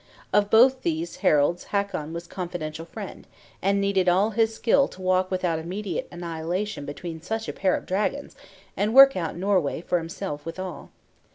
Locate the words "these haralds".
0.81-1.65